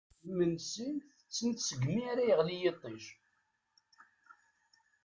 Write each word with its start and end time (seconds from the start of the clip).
Imensi 0.27 0.89
tetten-t 1.17 1.59
seg 1.67 1.79
mi 1.89 1.97
ara 2.11 2.23
yeɣli 2.29 2.55
yiṭij. 2.61 3.03